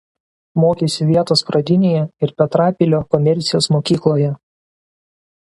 [0.61, 4.33] Mokėsi vietos pradinėje ir Petrapilio komercijos mokykloje.